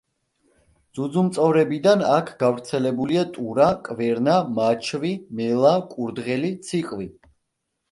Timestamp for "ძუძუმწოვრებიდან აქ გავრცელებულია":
0.99-3.27